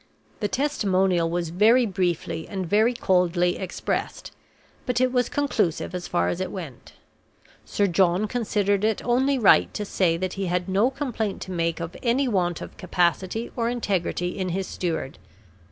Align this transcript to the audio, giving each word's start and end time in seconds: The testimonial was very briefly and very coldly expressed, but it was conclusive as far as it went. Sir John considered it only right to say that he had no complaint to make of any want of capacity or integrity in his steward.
The 0.39 0.47
testimonial 0.47 1.29
was 1.29 1.49
very 1.49 1.85
briefly 1.85 2.47
and 2.47 2.65
very 2.65 2.95
coldly 2.95 3.57
expressed, 3.57 4.31
but 4.87 4.99
it 4.99 5.11
was 5.11 5.29
conclusive 5.29 5.93
as 5.93 6.07
far 6.07 6.27
as 6.29 6.41
it 6.41 6.49
went. 6.49 6.93
Sir 7.65 7.85
John 7.85 8.27
considered 8.27 8.83
it 8.83 9.05
only 9.05 9.37
right 9.37 9.71
to 9.75 9.85
say 9.85 10.17
that 10.17 10.33
he 10.33 10.47
had 10.47 10.67
no 10.67 10.89
complaint 10.89 11.39
to 11.43 11.51
make 11.51 11.79
of 11.79 11.95
any 12.01 12.27
want 12.27 12.61
of 12.61 12.77
capacity 12.77 13.51
or 13.55 13.69
integrity 13.69 14.29
in 14.39 14.49
his 14.49 14.65
steward. 14.65 15.19